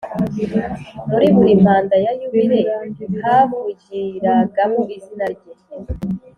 [1.09, 2.57] Muri buri mpanda ya yubile
[3.25, 5.53] havugiragamo izina Rye